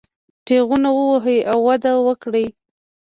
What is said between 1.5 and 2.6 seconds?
او وده وکړي.